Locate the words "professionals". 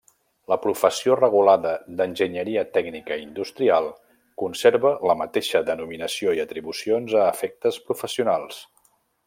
7.91-8.65